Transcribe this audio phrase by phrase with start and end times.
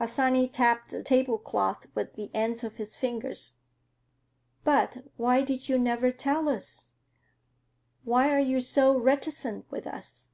[0.00, 3.58] Harsanyi tapped the tablecloth with the ends of his fingers.
[4.64, 6.90] "But why did you never tell us?
[8.02, 10.32] Why are you so reticent with us?"